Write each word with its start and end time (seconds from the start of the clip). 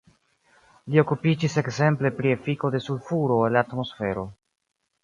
Li 0.93 1.01
okupiĝis 1.01 1.59
ekzemple 1.63 2.13
pri 2.21 2.35
efiko 2.39 2.73
de 2.77 2.83
sulfuro 2.87 3.39
en 3.51 3.57
la 3.59 3.65
atmosfero. 3.67 4.27